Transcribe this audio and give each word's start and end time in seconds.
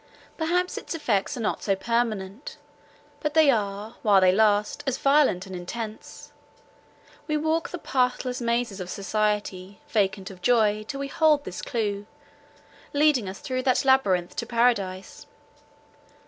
Perhaps 0.35 0.79
its 0.79 0.95
effects 0.95 1.37
are 1.37 1.41
not 1.41 1.61
so 1.61 1.75
permanent; 1.75 2.57
but 3.19 3.35
they 3.35 3.51
are, 3.51 3.97
while 4.01 4.19
they 4.19 4.31
last, 4.31 4.83
as 4.87 4.97
violent 4.97 5.45
and 5.45 5.55
intense. 5.55 6.31
We 7.27 7.37
walk 7.37 7.69
the 7.69 7.77
pathless 7.77 8.41
mazes 8.41 8.79
of 8.79 8.89
society, 8.89 9.79
vacant 9.89 10.31
of 10.31 10.41
joy, 10.41 10.81
till 10.87 11.01
we 11.01 11.07
hold 11.07 11.43
this 11.43 11.61
clue, 11.61 12.07
leading 12.93 13.29
us 13.29 13.41
through 13.41 13.61
that 13.61 13.85
labyrinth 13.85 14.35
to 14.37 14.47
paradise. 14.47 15.27